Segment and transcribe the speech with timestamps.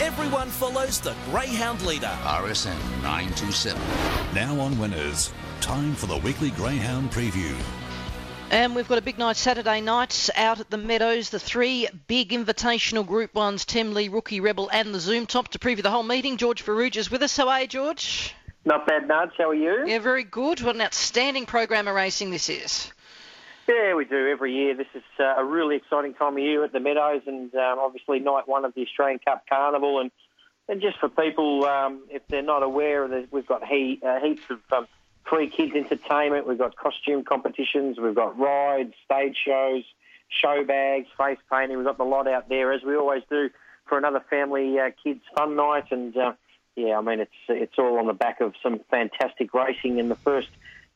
[0.00, 2.10] Everyone follows the Greyhound leader.
[2.22, 3.78] RSN 927.
[4.34, 5.30] Now on winners.
[5.60, 7.54] Time for the weekly Greyhound preview.
[8.50, 11.28] And we've got a big night Saturday night out at the Meadows.
[11.28, 15.82] The three big invitational group ones, Temlee, Rookie Rebel and the Zoom Top to preview
[15.82, 16.38] the whole meeting.
[16.38, 17.36] George Farrugia is with us.
[17.36, 18.34] How are you, George?
[18.64, 19.32] Not bad, Nuds.
[19.36, 19.84] How are you?
[19.86, 20.62] Yeah, very good.
[20.62, 22.90] What an outstanding program of racing this is.
[23.70, 24.74] Yeah, we do every year.
[24.74, 28.18] This is uh, a really exciting time of year at the Meadows, and um, obviously
[28.18, 30.00] night one of the Australian Cup Carnival.
[30.00, 30.10] And,
[30.68, 34.58] and just for people, um, if they're not aware, we've got he, uh, heaps of
[34.72, 34.88] um,
[35.24, 36.48] free kids entertainment.
[36.48, 37.98] We've got costume competitions.
[37.98, 39.84] We've got rides, stage shows,
[40.28, 41.76] show bags, face painting.
[41.76, 43.50] We've got the lot out there as we always do
[43.86, 45.92] for another family uh, kids fun night.
[45.92, 46.32] And uh,
[46.74, 50.16] yeah, I mean it's it's all on the back of some fantastic racing in the
[50.16, 50.48] first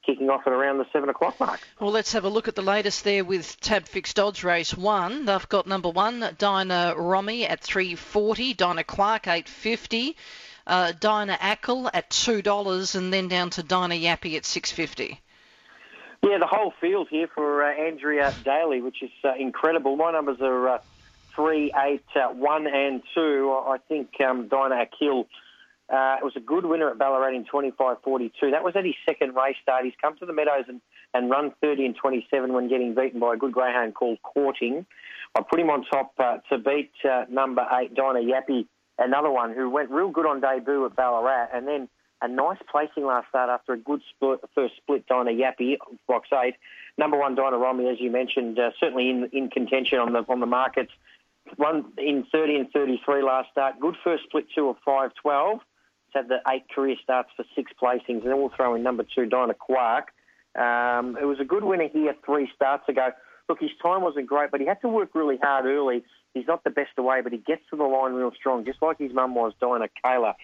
[0.04, 1.60] kicking off at around the seven o'clock mark.
[1.80, 5.24] Well, let's have a look at the latest there with Tab Fixed Odds Race One.
[5.24, 10.16] They've got number one Dyna Romy at 340, Dyna Clark 850
[10.66, 15.20] uh, Dyna Ackle at two dollars, and then down to Dyna Yappy at six fifty.
[16.22, 19.96] Yeah, the whole field here for uh, Andrea Dailly, which is uh, incredible.
[19.96, 20.78] My numbers are uh,
[21.36, 23.54] three, eight, uh, one, and two.
[23.66, 25.26] I think um, Dyna Akil.
[25.92, 28.32] Uh, it was a good winner at Ballarat in 25.42.
[28.50, 29.84] That was at his second race start.
[29.84, 30.80] He's come to the Meadows and,
[31.12, 34.86] and run 30 and 27 when getting beaten by a good greyhound called Courting.
[35.36, 38.66] I put him on top uh, to beat uh, number eight, Dyna Yappy,
[38.98, 41.88] another one who went real good on debut at Ballarat, and then
[42.22, 45.06] a nice placing last start after a good split, first split.
[45.06, 45.76] Dyna Yappy,
[46.08, 46.54] box eight,
[46.96, 50.40] number one Dyna Romy, as you mentioned, uh, certainly in in contention on the on
[50.40, 50.92] the markets.
[51.56, 53.78] One in 30 and 33 last start.
[53.78, 55.60] Good first split two of 5-12.
[56.14, 59.04] It's had the eight career starts for six placings, and then we'll throw in number
[59.14, 60.12] two Dyna Quark.
[60.54, 63.10] Um, it was a good winner here three starts ago.
[63.48, 66.64] Look, his time wasn't great, but he had to work really hard early He's not
[66.64, 69.36] the best away, but he gets to the line real strong, just like his mum
[69.36, 70.34] was, Dyna Kayla.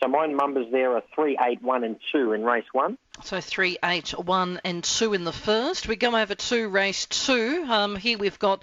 [0.00, 2.98] So my numbers there are three, eight, one, and two in race one.
[3.24, 5.88] So three, eight, one, and two in the first.
[5.88, 7.64] We go over to race two.
[7.66, 8.62] Um, here we've got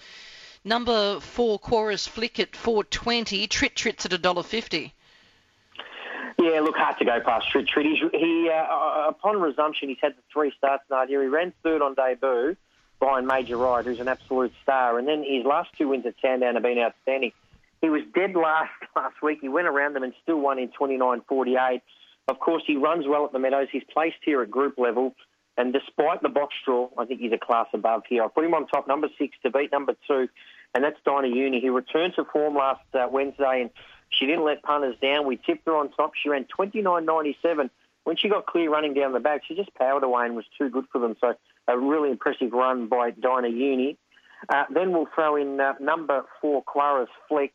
[0.64, 3.48] number four, Chorus Flick at four twenty.
[3.48, 4.94] Trit Trit's at a dollar fifty.
[6.38, 7.86] Yeah, look, hard to go past Trit Trit.
[7.86, 11.22] He's, he, uh, upon resumption, he's had the three starts Nadia.
[11.22, 12.58] He ran third on debut
[13.00, 15.00] behind Major Ride, who's an absolute star.
[15.00, 17.32] And then his last two wins at Sandown have been outstanding.
[17.82, 19.40] He was dead last last week.
[19.42, 21.82] He went around them and still won in 29.48.
[22.28, 23.68] Of course, he runs well at the Meadows.
[23.72, 25.16] He's placed here at group level.
[25.58, 28.24] And despite the box draw, I think he's a class above here.
[28.24, 30.28] I put him on top, number six, to beat number two,
[30.74, 31.62] and that's Dyna Uni.
[31.62, 33.70] He returned to form last uh, Wednesday, and
[34.10, 35.26] she didn't let punters down.
[35.26, 36.14] We tipped her on top.
[36.22, 37.70] She ran 29.97.
[38.04, 40.70] When she got clear running down the back, she just powered away and was too
[40.70, 41.16] good for them.
[41.20, 41.34] So
[41.68, 43.98] a really impressive run by Dyna Uni.
[44.48, 47.54] Uh, then we'll throw in uh, number four, Clara's Flick,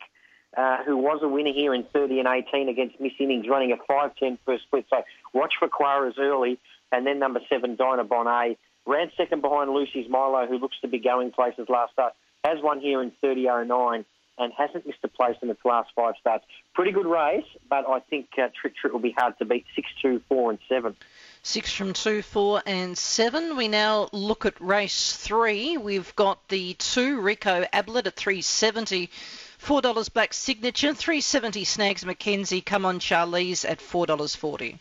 [0.57, 3.77] uh, who was a winner here in 30 and 18 against Miss Innings, running a
[3.91, 4.85] 5-10 first split.
[4.89, 6.59] So watch for Clara's early.
[6.91, 8.57] And then number seven, Dyna Bonet.
[8.85, 12.13] Ran second behind Lucy's Milo, who looks to be going places last start.
[12.43, 14.03] Has one here in 30.09
[14.41, 16.45] and hasn't missed a place in its last five starts.
[16.73, 19.87] Pretty good race, but I think uh, Trit Trit will be hard to beat 6,
[20.01, 20.95] 2, 4 and 7.
[21.43, 23.57] Six from two, four, and seven.
[23.57, 25.75] We now look at race three.
[25.75, 29.09] We've got the two Rico Ablett at 370.
[29.57, 32.61] Four dollars Black Signature, three seventy Snags Mackenzie.
[32.61, 34.77] Come on, Charlize at four dollars forty.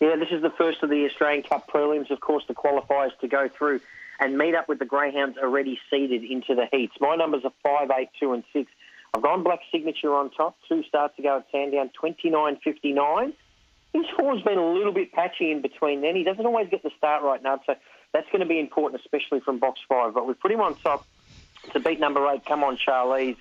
[0.00, 2.12] Yeah, this is the first of the Australian Cup prelims.
[2.12, 3.80] Of course, the qualifiers to go through
[4.20, 6.94] and meet up with the greyhounds already seeded into the heats.
[7.00, 8.70] My numbers are five, eight, two, and six.
[9.14, 10.56] I've gone Black Signature on top.
[10.68, 13.32] Two starts ago at Sandown, twenty nine fifty nine
[13.92, 16.14] his form's been a little bit patchy in between then.
[16.14, 17.74] He doesn't always get the start right now, so
[18.12, 20.14] that's going to be important, especially from box five.
[20.14, 21.06] But we've put him on top
[21.72, 23.36] to beat number eight, Come On Charlize,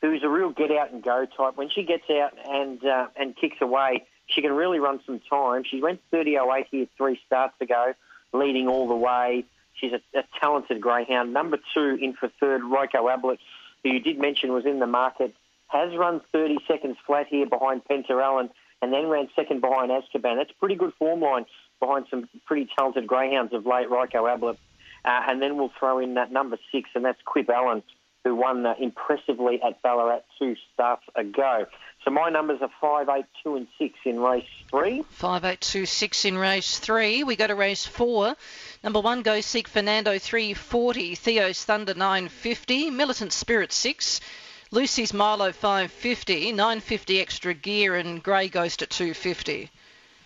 [0.00, 1.56] who's a real get out and go type.
[1.56, 5.62] When she gets out and uh, and kicks away, she can really run some time.
[5.68, 7.94] She went 30.08 here three starts ago,
[8.32, 9.44] leading all the way.
[9.74, 11.32] She's a, a talented greyhound.
[11.32, 13.38] Number two in for third, Ryko Ablett,
[13.84, 15.34] who you did mention was in the market,
[15.68, 18.50] has run 30 seconds flat here behind Penta Allen
[18.82, 20.36] and then ran second behind Azkaban.
[20.36, 21.46] That's a pretty good form line
[21.80, 24.58] behind some pretty talented greyhounds of late, Ryko Ablett.
[25.04, 27.82] Uh, and then we'll throw in that number six, and that's Quip Allen,
[28.24, 31.66] who won uh, impressively at Ballarat two starts ago.
[32.04, 35.02] So my numbers are five, eight, two, and six in race three.
[35.10, 37.22] Five, eight, two, six in race three.
[37.22, 38.34] We go to race four.
[38.82, 41.14] Number one, Go Seek Fernando, three forty.
[41.14, 42.90] Theo's Thunder, nine fifty.
[42.90, 44.20] Militant Spirit, six.
[44.70, 49.70] Lucy's Milo 550, 950 extra gear, and Grey Ghost at 250.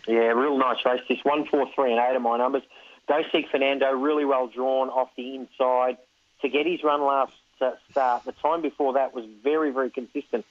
[0.07, 1.03] Yeah, real nice race.
[1.07, 2.63] This one, four, three, and eight are my numbers.
[3.09, 5.99] Go Seek Fernando, really well drawn off the inside.
[6.43, 7.33] To get his run last
[7.91, 10.45] start, the time before that was very, very consistent.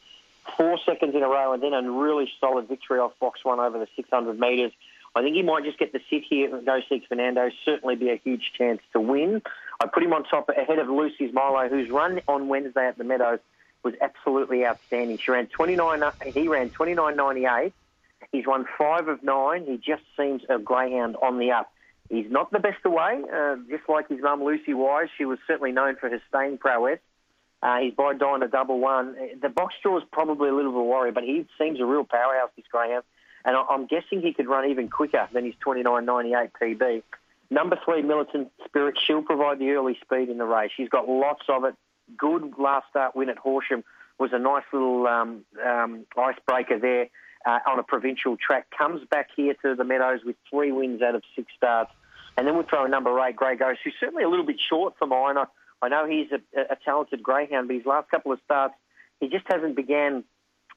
[0.58, 3.78] four seconds in a row, and then a really solid victory off box one over
[3.78, 4.72] the 600 metres.
[5.16, 7.50] I think he might just get the sit here and go Six Fernando.
[7.66, 9.42] Certainly be a huge chance to win.
[9.82, 13.04] I put him on top ahead of Lucy's Milo, whose run on Wednesday at the
[13.04, 13.40] Meadows
[13.84, 15.18] was absolutely outstanding.
[15.18, 16.04] She ran 29.
[16.34, 17.72] He ran 29.98.
[18.32, 19.66] He's won five of nine.
[19.66, 21.72] He just seems a greyhound on the up.
[22.10, 25.10] He's not the best away, uh, just like his mum Lucy Wise.
[25.18, 27.00] She was certainly known for her staying prowess.
[27.62, 29.16] Uh, he's by Dyna Double One.
[29.42, 31.86] The box draw is probably a little bit of a worry, but he seems a
[31.86, 33.04] real powerhouse, this greyhound.
[33.44, 37.04] And I'm guessing he could run even quicker than his 29.98 PB.
[37.50, 38.98] Number three, Militant Spirit.
[39.06, 40.72] She'll provide the early speed in the race.
[40.76, 41.76] She's got lots of it.
[42.18, 43.84] Good last start win at Horsham
[44.18, 47.10] was a nice little um, um, icebreaker there
[47.48, 48.68] uh, on a provincial track.
[48.78, 51.92] Comes back here to the Meadows with three wins out of six starts.
[52.36, 54.96] And then we'll throw a number eight, Grey Ghost, who's certainly a little bit short
[55.00, 55.38] for mine.
[55.38, 55.46] I,
[55.82, 58.76] I know he's a, a talented greyhound, but his last couple of starts,
[59.22, 60.26] he just hasn't began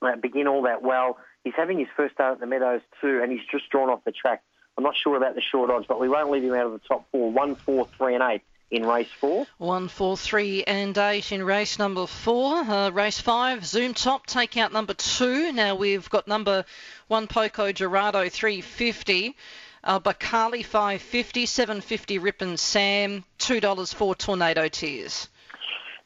[0.00, 1.18] uh, begin all that well.
[1.44, 4.12] He's having his first start at the Meadows too, and he's just drawn off the
[4.12, 4.42] track.
[4.78, 6.78] I'm not sure about the short odds, but we won't leave him out of the
[6.78, 7.30] top four.
[7.30, 9.46] One, four, three, and eight in race four.
[9.58, 12.58] One, four, three, and eight in race number four.
[12.58, 15.52] Uh, race five, Zoom Top, take out number two.
[15.52, 16.64] Now we've got number
[17.08, 19.36] one, Poco Gerardo, 350.
[19.82, 25.28] Uh, Bakali 550, 750 Rip and Sam, $2 for Tornado Tears.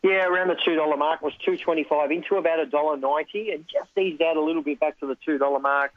[0.04, 3.52] Yeah, around the two dollar mark was two twenty five into about a dollar ninety,
[3.52, 5.94] and just eased out a little bit back to the two dollar mark.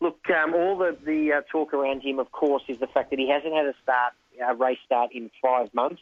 [0.00, 3.18] Look, um, all the the uh, talk around him, of course, is the fact that
[3.18, 4.12] he hasn't had a start,
[4.46, 6.00] a race start in five months.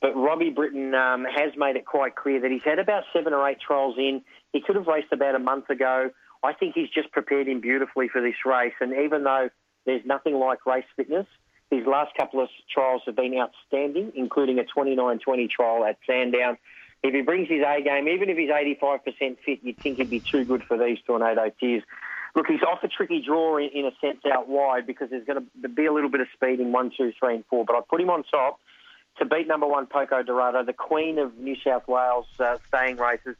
[0.00, 3.46] But Robbie Britton um, has made it quite clear that he's had about seven or
[3.48, 4.22] eight trials in.
[4.52, 6.10] He could have raced about a month ago.
[6.42, 8.72] I think he's just prepared him beautifully for this race.
[8.80, 9.50] And even though
[9.84, 11.26] there's nothing like race fitness,
[11.70, 16.56] his last couple of trials have been outstanding, including a 29-20 trial at Sandown.
[17.02, 20.20] If he brings his A game, even if he's 85% fit, you'd think he'd be
[20.20, 21.82] too good for these Tornado Tears.
[22.34, 25.46] Look, he's off a tricky draw in, in, a sense out wide because there's going
[25.62, 27.64] to be a little bit of speed in one, two, three, and four.
[27.64, 28.60] But I put him on top
[29.18, 33.36] to beat number one Poco Dorado, the queen of New South Wales uh, staying races.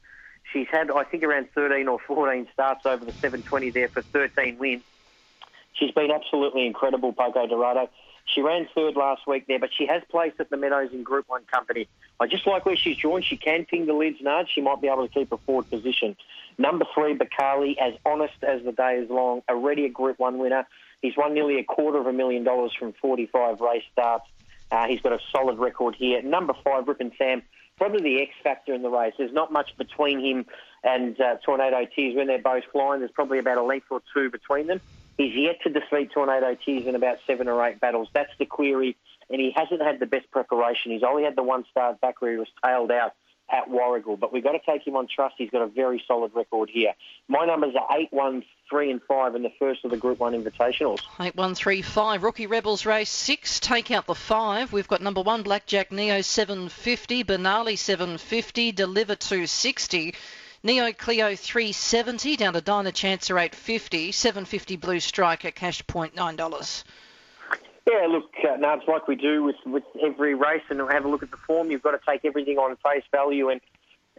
[0.53, 4.59] She's had, I think, around 13 or 14 starts over the 720 there for 13
[4.59, 4.83] wins.
[5.75, 7.89] She's been absolutely incredible, Poco Dorado.
[8.35, 11.29] She ran third last week there, but she has placed at the Meadows in Group
[11.29, 11.88] 1 company.
[12.21, 13.25] I just like where she's joined.
[13.25, 14.49] She can ping the leads nudge.
[14.55, 16.17] She might be able to keep a forward position.
[16.59, 20.67] Number three, Bakali, as honest as the day is long, already a Group 1 winner.
[21.03, 24.27] He's won nearly a quarter of a million dollars from 45 race starts.
[24.71, 26.23] Uh, he's got a solid record here.
[26.23, 27.43] Number five, Rip and Sam,
[27.76, 29.15] probably the X factor in the race.
[29.19, 30.47] There's not much between him
[30.85, 33.00] and uh, Tornado Tears when they're both flying.
[33.00, 34.81] There's probably about a length or two between them.
[35.21, 38.09] He's yet to defeat Tornado Tears in about seven or eight battles.
[38.15, 38.97] That's the query,
[39.29, 40.93] and he hasn't had the best preparation.
[40.93, 43.13] He's only had the one start back where he was tailed out
[43.51, 44.19] at Warragul.
[44.19, 45.35] but we've got to take him on trust.
[45.37, 46.95] He's got a very solid record here.
[47.29, 50.33] My numbers are 8, 1, 3 and 5 in the first of the Group 1
[50.33, 51.01] Invitationals.
[51.21, 52.23] 8, 1, 3, 5.
[52.23, 53.61] Rookie Rebels race 6.
[53.61, 54.73] Take out the 5.
[54.73, 60.15] We've got number 1 Blackjack Neo 750, Benali 750, Deliver 260.
[60.62, 66.85] Neo Clio 370 down to Dyna Chancer 850, 750 Blue Striker cash point nine dollars.
[67.91, 71.23] Yeah, look, uh, Nubs, like we do with, with every race, and have a look
[71.23, 71.71] at the form.
[71.71, 73.49] You've got to take everything on face value.
[73.49, 73.61] And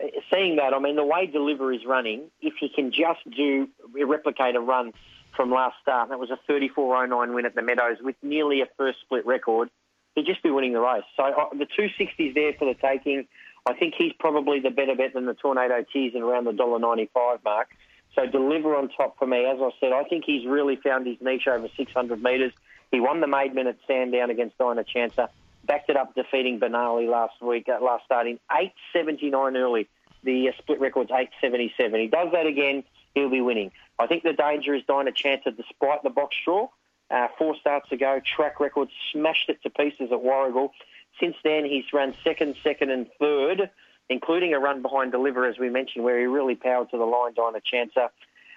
[0.01, 3.69] uh, seeing that, I mean, the way Deliver is running, if he can just do
[3.93, 4.93] replicate a run
[5.35, 8.99] from last start, that was a 34.09 win at the Meadows with nearly a first
[9.01, 9.69] split record,
[10.15, 11.03] he'd just be winning the race.
[11.15, 13.27] So uh, the 260s there for the taking.
[13.65, 17.43] I think he's probably the better bet than the Tornado Tears and around the $1.95
[17.43, 17.69] mark.
[18.15, 19.45] So deliver on top for me.
[19.45, 22.51] As I said, I think he's really found his niche over 600 metres.
[22.91, 25.29] He won the maiden at Sandown against Dyna Chancer,
[25.63, 29.87] backed it up defeating Benali last week, uh, last starting 8.79 early.
[30.23, 32.01] The uh, split record's 8.77.
[32.01, 32.83] He does that again,
[33.15, 33.71] he'll be winning.
[33.97, 36.67] I think the danger is Dyna Chancer, despite the box draw.
[37.09, 40.71] Uh, four starts ago, track record smashed it to pieces at Warragul.
[41.19, 43.69] Since then, he's run second, second, and third,
[44.09, 47.33] including a run behind Deliver, as we mentioned, where he really powered to the line,
[47.33, 48.09] Dyna Chancer.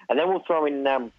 [0.09, 1.13] And then we'll throw in um,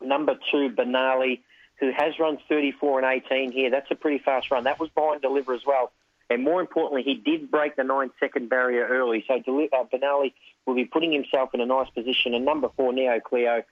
[0.00, 1.40] number two, Benali,
[1.80, 3.70] who has run 34 and 18 here.
[3.70, 4.64] That's a pretty fast run.
[4.64, 5.92] That was behind Deliver as well.
[6.30, 9.24] And more importantly, he did break the nine second barrier early.
[9.26, 10.32] So uh, Benali
[10.66, 12.34] will be putting himself in a nice position.
[12.34, 13.62] And number four, Neo Cleo,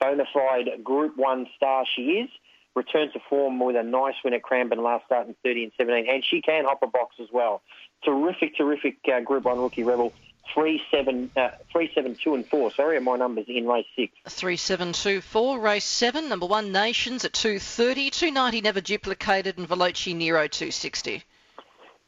[0.00, 2.30] bona fide Group 1 star she is
[2.76, 6.06] returned to form with a nice win at Cranbourne last start in 30 and 17,
[6.08, 7.62] and she can hop a box as well.
[8.04, 10.12] Terrific, terrific uh, Group 1 rookie rebel.
[10.54, 12.70] Three seven, uh, three seven two and four.
[12.70, 14.12] Sorry, are my numbers in race six.
[14.28, 15.58] Three seven two four.
[15.58, 16.28] Race seven.
[16.28, 18.10] Number one Nations at two thirty.
[18.10, 21.24] Two ninety never duplicated, and Veloci Nero two sixty.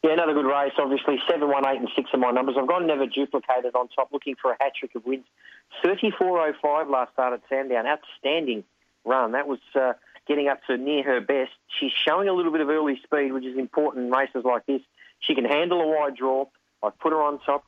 [0.03, 1.19] Yeah, another good race, obviously.
[1.29, 2.55] seven one eight and 6 are my numbers.
[2.57, 5.25] I've gone never duplicated on top, looking for a hat-trick of wins.
[5.83, 7.85] 34.05 last start at Sandown.
[7.85, 8.63] Outstanding
[9.03, 9.33] run.
[9.33, 9.93] That was uh,
[10.29, 11.51] getting up to near her best.
[11.79, 14.81] She's showing a little bit of early speed, which is important in races like this.
[15.19, 16.45] She can handle a wide draw.
[16.81, 17.65] I've put her on top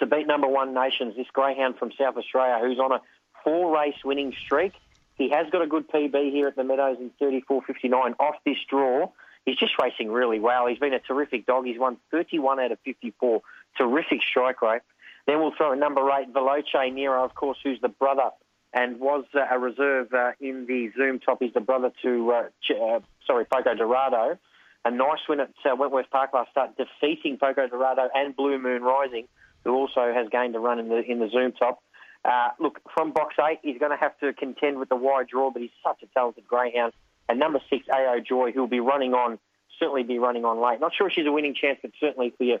[0.00, 3.00] to beat number one Nations, this greyhound from South Australia, who's on a
[3.44, 4.72] four-race winning streak.
[5.14, 9.12] He has got a good PB here at the Meadows in 34.59 off this draw
[9.44, 10.66] he's just racing really well.
[10.66, 11.66] He's been a terrific dog.
[11.66, 13.42] He's won 31 out of 54.
[13.76, 14.82] Terrific strike rate.
[15.26, 18.30] Then we'll throw a number eight, Veloce Nero, of course, who's the brother
[18.72, 21.38] and was uh, a reserve uh, in the Zoom top.
[21.40, 24.38] He's the brother to, uh, sorry, Poco Dorado.
[24.84, 29.28] A nice win at Wentworth Park last start, defeating Poco Dorado and Blue Moon Rising,
[29.64, 31.82] who also has gained a run in the in the Zoom top.
[32.24, 35.50] Uh, look, from box eight, he's going to have to contend with the wide draw,
[35.50, 36.92] but he's such a talented greyhound.
[37.28, 39.38] And number six, AO Joy, who'll be running on,
[39.78, 40.80] certainly be running on late.
[40.80, 42.58] Not sure she's a winning chance, but certainly for your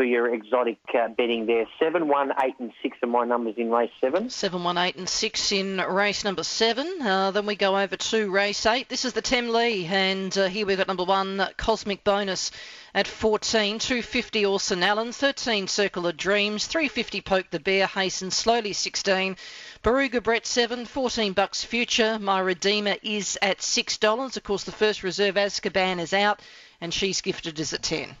[0.00, 1.66] for your exotic uh, betting there.
[1.78, 4.30] Seven, one, eight, and six are my numbers in race seven.
[4.30, 7.02] Seven, one, eight, and six in race number seven.
[7.02, 8.88] Uh, then we go over to race eight.
[8.88, 12.50] This is the Temlee, and uh, here we've got number one, Cosmic Bonus
[12.94, 18.72] at 14, 250 Orson Allen, 13 Circle of Dreams, 350 Poke the Bear, Hasten slowly
[18.72, 19.36] 16,
[19.84, 22.18] Baruga Brett 7, 14 bucks future.
[22.18, 24.36] My Redeemer is at $6.
[24.38, 26.40] Of course, the first reserve Azkaban is out,
[26.80, 28.16] and she's gifted is at 10.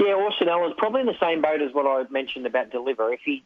[0.00, 3.12] Yeah, Orson Allen's probably in the same boat as what I mentioned about Deliver.
[3.12, 3.44] If he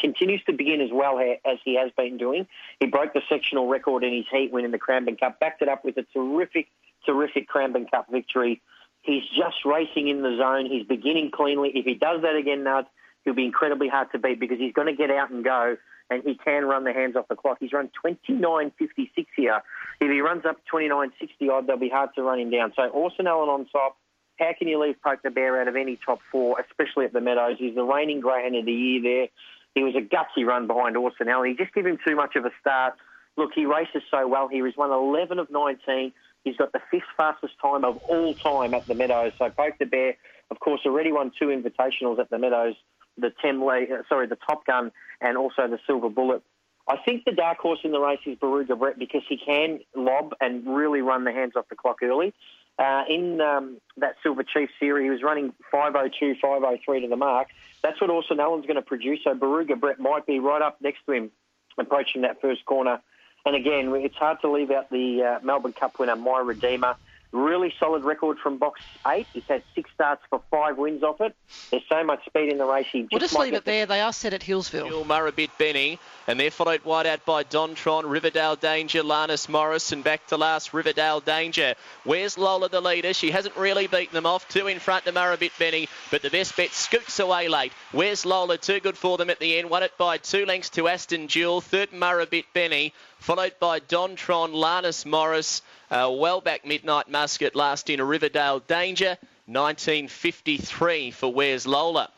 [0.00, 2.48] continues to begin as well as he has been doing,
[2.80, 5.68] he broke the sectional record in his heat win in the Cranbourne Cup, backed it
[5.68, 6.66] up with a terrific,
[7.06, 8.60] terrific Cranbourne Cup victory.
[9.02, 10.66] He's just racing in the zone.
[10.66, 11.70] He's beginning cleanly.
[11.72, 12.86] If he does that again, Nud,
[13.24, 15.76] he'll be incredibly hard to beat because he's going to get out and go
[16.10, 17.58] and he can run the hands off the clock.
[17.60, 19.62] He's run 29.56 here.
[20.00, 22.72] If he runs up 29.60 odd, they'll be hard to run him down.
[22.74, 23.96] So Orson Allen on top.
[24.38, 27.20] How can you leave Poke the Bear out of any top four, especially at the
[27.20, 27.56] Meadows?
[27.58, 29.28] He's the reigning greyhound of the year there.
[29.74, 31.28] He was a gutsy run behind Orson.
[31.46, 32.94] He just gave him too much of a start.
[33.36, 34.66] Look, he races so well here.
[34.66, 36.12] He's won 11 of 19.
[36.44, 39.32] He's got the fifth fastest time of all time at the Meadows.
[39.38, 40.16] So Poke the Bear,
[40.50, 42.74] of course, already won two invitationals at the Meadows
[43.18, 46.42] the Temlee, uh, sorry, the Top Gun, and also the Silver Bullet.
[46.86, 50.34] I think the dark horse in the race is Baruga Brett because he can lob
[50.40, 52.34] and really run the hands off the clock early.
[52.76, 57.48] Uh, in um, that Silver Chief series, he was running 502, 503 to the mark.
[57.82, 59.20] That's what Orson Allen's going to produce.
[59.22, 61.30] So Baruga Brett might be right up next to him,
[61.78, 63.00] approaching that first corner.
[63.46, 66.96] And again, it's hard to leave out the uh, Melbourne Cup winner, My Redeemer.
[67.34, 69.26] Really solid record from box eight.
[69.32, 71.34] He's had six starts for five wins off it.
[71.72, 72.86] There's so much speed in the race.
[72.92, 73.86] He just we'll just leave it there.
[73.86, 74.86] They are set at Healesville.
[74.86, 75.98] Hill Murrabit Benny,
[76.28, 80.72] and they're followed wide out by Dontron, Riverdale Danger, Lannis Morris, and back to last
[80.72, 81.74] Riverdale Danger.
[82.04, 83.12] Where's Lola the leader?
[83.12, 84.48] She hasn't really beaten them off.
[84.48, 87.72] Two in front to Murrabit Benny, but the best bet scoots away late.
[87.90, 88.58] Where's Lola?
[88.58, 89.70] Too good for them at the end.
[89.70, 91.60] Won it by two lengths to Aston Jewel.
[91.60, 95.62] Third Murrabit Benny, followed by Dontron, Lannis Morris.
[95.90, 99.18] Uh, well back Midnight Musket last in a Riverdale Danger.
[99.46, 102.08] 1953 for Where's Lola.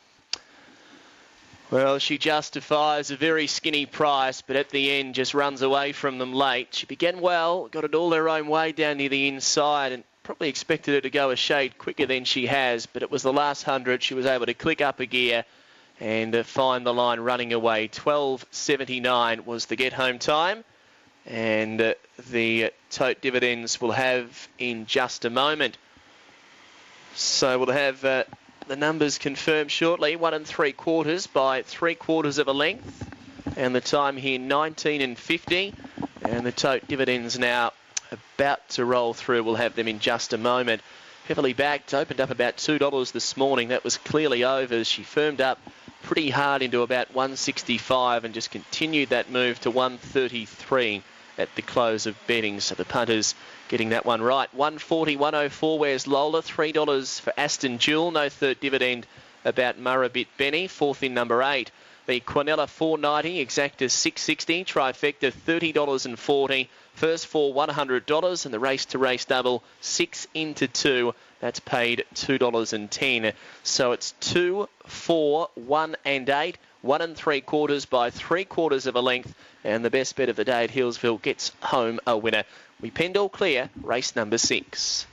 [1.72, 6.18] Well, she justifies a very skinny price, but at the end just runs away from
[6.18, 6.68] them late.
[6.72, 10.48] She began well, got it all her own way down near the inside, and probably
[10.48, 13.64] expected her to go a shade quicker than she has, but it was the last
[13.64, 14.04] hundred.
[14.04, 15.44] She was able to click up a gear
[15.98, 17.88] and uh, find the line running away.
[17.88, 20.62] 12.79 was the get home time
[21.26, 21.94] and
[22.30, 25.76] the tote dividends will have in just a moment.
[27.14, 28.24] So we'll have uh,
[28.68, 30.16] the numbers confirmed shortly.
[30.16, 33.10] One and three quarters by three quarters of a length.
[33.56, 35.74] And the time here 19 and 50.
[36.22, 37.72] And the tote dividends now
[38.12, 39.42] about to roll through.
[39.42, 40.82] We'll have them in just a moment.
[41.26, 43.68] Heavily backed, opened up about $2 this morning.
[43.68, 45.58] That was clearly over as she firmed up
[46.04, 51.02] pretty hard into about 165 and just continued that move to 133
[51.38, 52.60] at the close of betting.
[52.60, 53.34] So the punters
[53.68, 54.52] getting that one right.
[54.54, 55.78] 140, 104.
[55.78, 56.42] Where's Lola?
[56.42, 58.10] $3 for Aston Jewel.
[58.10, 59.06] No third dividend
[59.44, 60.66] about Murrabit Benny.
[60.68, 61.70] Fourth in number eight.
[62.06, 66.68] The Quinella 490, exacta 660, trifecta $30.40.
[66.94, 71.14] First four $100 and the race to race double six into two.
[71.40, 73.34] That's paid $2.10.
[73.64, 76.58] So it's two, four, one and eight.
[76.82, 79.34] One and three quarters by three quarters of a length.
[79.64, 82.44] And the best bet of the day at Healesville gets home a winner.
[82.80, 85.06] We penned all clear, race number six.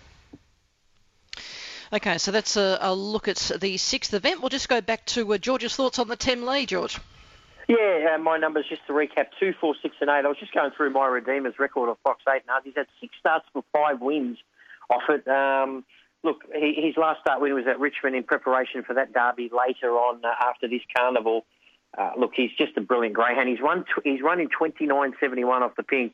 [1.91, 4.41] Okay, so that's a, a, look at the sixth event.
[4.41, 6.99] We'll just go back to uh, George's thoughts on the Temlee, George.
[7.67, 10.25] Yeah, uh, my numbers, just to recap, two, four, six, and eight.
[10.25, 12.57] I was just going through my Redeemer's record of Fox 8 now.
[12.63, 14.39] He's had six starts for five wins
[14.89, 15.27] off it.
[15.27, 15.85] Um,
[16.23, 19.91] look, he, his last start win was at Richmond in preparation for that derby later
[19.91, 21.45] on uh, after this carnival.
[21.97, 23.49] Uh, look, he's just a brilliant greyhound.
[23.49, 26.13] He's run tw- he's running 29.71 off the pink.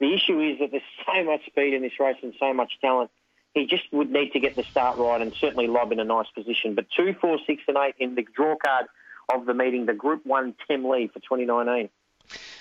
[0.00, 3.10] The issue is that there's so much speed in this race and so much talent.
[3.54, 6.26] He just would need to get the start right and certainly lob in a nice
[6.34, 6.74] position.
[6.74, 8.86] But two, four, six, and eight in the draw card
[9.32, 11.88] of the meeting, the Group One Temlee for 2019.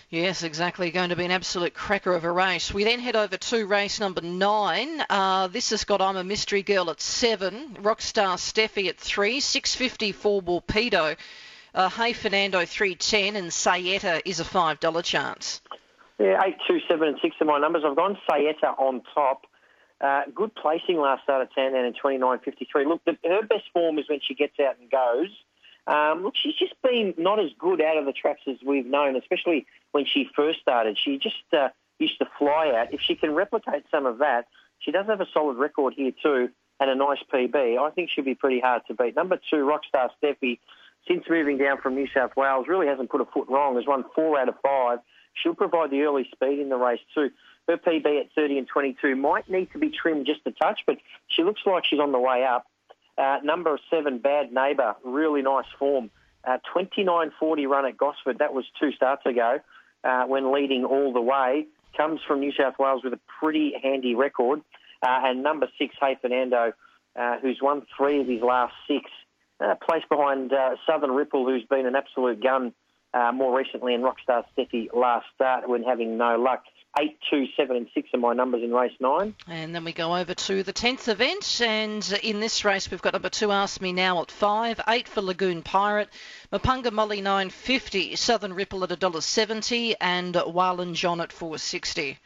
[0.09, 0.91] Yes, exactly.
[0.91, 2.71] Going to be an absolute cracker of a race.
[2.71, 5.03] We then head over to race number nine.
[5.09, 10.11] Uh, this has got I'm a Mystery Girl at seven, Rockstar Steffi at three, 650
[10.11, 11.17] for Warpedo.
[11.73, 15.61] Uh, hey Fernando 310 and Sayeta is a $5 chance.
[16.19, 17.83] Yeah, eight, two, seven, and six are my numbers.
[17.85, 19.47] I've gone Sayeta on top.
[19.99, 22.87] Uh, good placing last start at Sandown in 29.53.
[22.87, 25.29] Look, the, her best form is when she gets out and goes.
[25.87, 29.15] Um, look, she's just been not as good out of the traps as we've known,
[29.15, 30.97] especially when she first started.
[31.03, 32.93] She just uh, used to fly out.
[32.93, 34.47] If she can replicate some of that,
[34.79, 36.49] she does have a solid record here too
[36.79, 37.79] and a nice PB.
[37.79, 39.15] I think she'll be pretty hard to beat.
[39.15, 40.59] Number two, Rockstar Steffi,
[41.07, 43.75] since moving down from New South Wales, really hasn't put a foot wrong.
[43.75, 44.99] Has won four out of five.
[45.33, 47.31] She'll provide the early speed in the race too.
[47.67, 50.97] Her PB at 30 and 22 might need to be trimmed just a touch, but
[51.27, 52.67] she looks like she's on the way up.
[53.17, 56.09] Uh, number seven, Bad Neighbour, really nice form.
[56.43, 59.59] Uh, 29.40 run at Gosford, that was two starts ago,
[60.03, 61.67] uh, when leading all the way.
[61.95, 64.61] Comes from New South Wales with a pretty handy record.
[65.01, 66.73] Uh, and number six, Hey Fernando,
[67.15, 69.09] uh, who's won three of his last six.
[69.63, 72.73] Uh, placed behind uh, Southern Ripple, who's been an absolute gun
[73.13, 76.63] uh, more recently, and Rockstar Steffi last start when having no luck.
[76.99, 79.33] Eight, two, seven, and six are my numbers in race nine.
[79.47, 81.61] And then we go over to the 10th event.
[81.61, 85.21] And in this race, we've got number two, Ask Me Now at five, eight for
[85.21, 86.09] Lagoon Pirate,
[86.51, 92.17] Mapunga Molly 950, Southern Ripple at $1.70, and Walan John at 460.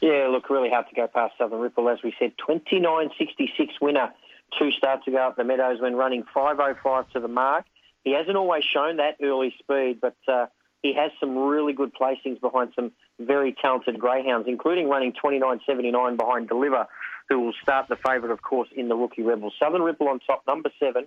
[0.00, 2.34] Yeah, look, really hard to go past Southern Ripple, as we said.
[2.48, 4.12] 29.66 winner
[4.58, 7.64] two starts ago at the Meadows when running 5.05 to the mark.
[8.04, 10.46] He hasn't always shown that early speed, but uh,
[10.82, 16.48] he has some really good placings behind some very talented greyhounds, including running 29.79 behind
[16.48, 16.86] Deliver,
[17.28, 19.52] who will start the favourite, of course, in the Rookie Rebel.
[19.58, 21.06] Southern Ripple on top, number seven.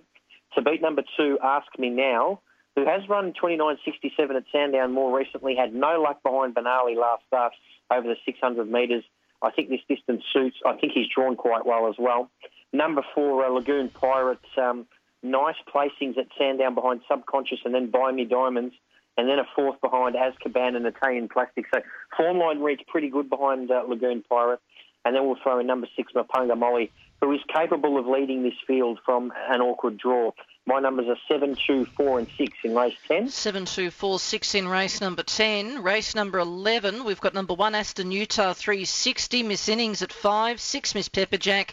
[0.56, 2.40] To beat number two, Ask Me Now,
[2.76, 7.52] who has run 29.67 at Sandown more recently, had no luck behind Benali last start
[7.90, 9.04] over the 600 metres.
[9.42, 10.56] I think this distance suits.
[10.66, 12.30] I think he's drawn quite well as well.
[12.72, 14.46] Number four, uh, Lagoon Pirates.
[14.56, 14.86] Um,
[15.22, 18.74] nice placings at Sandown behind Subconscious and then Buy Me Diamonds
[19.16, 21.66] and then a fourth behind Azkaban and Italian Plastic.
[21.72, 21.82] So
[22.16, 24.60] form line reads pretty good behind uh, Lagoon Pirate.
[25.04, 28.54] And then we'll throw in number six, Mapunga Molly, who is capable of leading this
[28.66, 30.32] field from an awkward draw.
[30.66, 33.28] My numbers are 7, 2, 4 and 6 in race 10.
[33.28, 35.82] 7, 2, 4, 6 in race number 10.
[35.82, 40.94] Race number 11, we've got number 1, Aston Utah 360, Miss Innings at 5, 6,
[40.94, 41.70] Miss Pepperjack,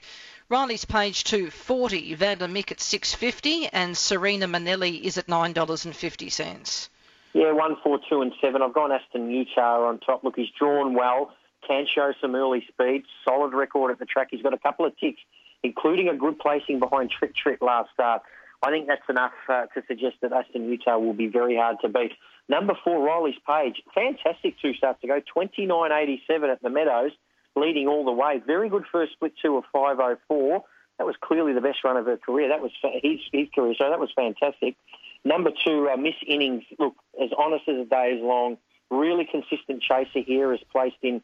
[0.50, 6.90] Riley's Page 240, Vander Mick at 650 and Serena Manelli is at $9.50.
[7.34, 8.62] Yeah, one, four, two, and seven.
[8.62, 10.24] I've gone Aston Utah on top.
[10.24, 11.34] Look, he's drawn well,
[11.68, 14.30] can show some early speed, solid record at the track.
[14.32, 15.20] He's got a couple of ticks,
[15.64, 18.22] including a good placing behind Trick Trick last start.
[18.64, 21.90] I think that's enough uh, to suggest that Aston Utah will be very hard to
[21.90, 22.14] beat.
[22.48, 23.84] Number four, Riley's Page.
[23.94, 25.20] Fantastic two starts to go.
[25.36, 27.12] 29.87 at the Meadows,
[27.60, 28.42] leading all the way.
[28.46, 30.62] Very good first split two of 5.04.
[30.98, 32.50] That was clearly the best run of her career.
[32.50, 32.72] That was
[33.04, 34.76] his, his career, so that was fantastic.
[35.24, 36.64] Number two, uh, Miss Innings.
[36.80, 38.58] Look, as honest as a day is long,
[38.90, 41.22] really consistent chaser here, has placed in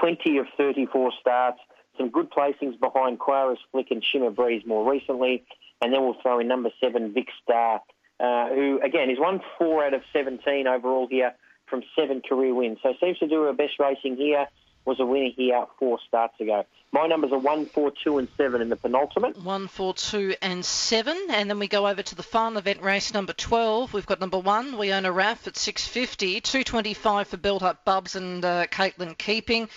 [0.00, 1.58] 20 of 34 starts.
[1.96, 5.44] Some good placings behind Quara's Flick and Shimmer Breeze more recently.
[5.80, 7.80] And then we'll throw in number seven, Vic Star,
[8.20, 11.34] uh, who, again, is won four out of 17 overall here
[11.66, 12.78] from seven career wins.
[12.82, 14.46] So seems to do her best racing here
[14.88, 16.64] was a winner here four starts ago.
[16.90, 19.36] My numbers are one, four, two, and seven in the penultimate.
[19.42, 23.12] One, four, two, and seven, and then we go over to the final event race
[23.12, 23.92] number twelve.
[23.92, 27.62] We've got number one, we own a RAF at six fifty, two twenty-five for Built
[27.62, 29.68] Up Bubs and uh, Caitlin Keeping.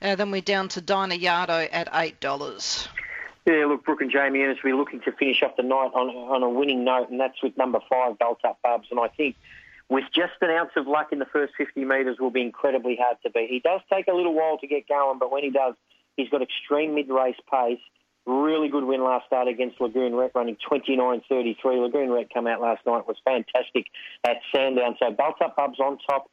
[0.00, 2.88] Uh, then we're down to Dyna Yardo at eight dollars.
[3.46, 6.42] Yeah, look, Brooke and Jamie Ernest, we're looking to finish off the night on, on
[6.42, 8.88] a winning note, and that's with number five, Built Up Bubs.
[8.90, 9.34] And I think
[9.90, 13.16] with just an ounce of luck in the first 50 metres will be incredibly hard
[13.24, 13.50] to beat.
[13.50, 15.74] He does take a little while to get going, but when he does,
[16.16, 17.80] he's got extreme mid-race pace.
[18.24, 21.56] Really good win last start against Lagoon Rec, running 29.33.
[21.64, 23.86] Lagoon Rec come out last night was fantastic
[24.24, 24.94] at Sandown.
[25.00, 26.30] So Belt Up Bubs on top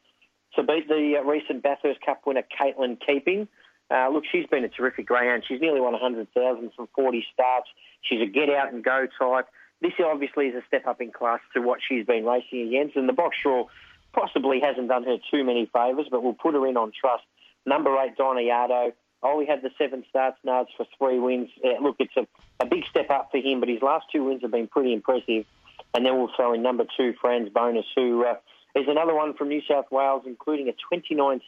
[0.56, 3.48] to beat the uh, recent Bathurst Cup winner Caitlin Keeping.
[3.90, 5.44] Uh, look, she's been a terrific greyhound.
[5.48, 7.70] She's nearly won 100,000 from 40 starts.
[8.02, 9.48] She's a get out and go type
[9.82, 13.08] this obviously is a step up in class to what she's been racing against, and
[13.08, 13.68] the box draw
[14.14, 17.24] possibly hasn't done her too many favours, but we'll put her in on trust.
[17.66, 18.94] Number eight, Donna Yardo.
[19.24, 21.50] Ollie had the seven starts, Nards for three wins.
[21.64, 22.28] Yeah, look, it's a,
[22.60, 25.46] a big step up for him, but his last two wins have been pretty impressive.
[25.94, 28.36] And then we'll throw in number two, Franz Bonus, who uh,
[28.76, 31.42] is another one from New South Wales, including a 29.66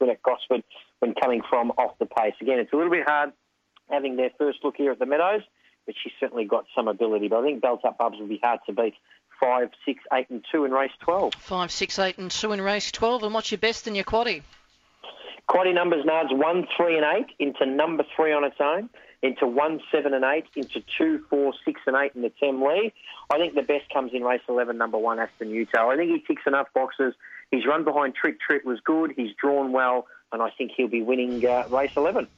[0.00, 0.62] win at Gosford
[1.00, 2.34] when coming from off the pace.
[2.40, 3.32] Again, it's a little bit hard
[3.90, 5.42] having their first look here at the Meadows,
[5.86, 7.28] but she's certainly got some ability.
[7.28, 8.94] But I think Belt Up Bubs will be hard to beat.
[9.40, 11.34] Five, six, eight, and two in race 12.
[11.34, 13.22] Five, six, eight, and two in race 12.
[13.22, 14.42] And what's your best in your quaddy?
[15.48, 18.88] Quaddy numbers, Nards, one, three, and eight into number three on its own,
[19.22, 22.92] into one, seven, and eight, into two, four, six, and eight in the Temlee.
[23.30, 25.90] I think the best comes in race 11, number one, Aston Utah.
[25.90, 27.14] I think he ticks enough boxes.
[27.50, 29.12] His run behind Trick Trick was good.
[29.16, 32.28] He's drawn well, and I think he'll be winning uh, race 11.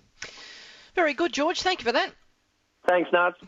[0.95, 1.61] Very good, George.
[1.61, 2.13] Thank you for that.
[2.89, 3.35] Thanks, Nards.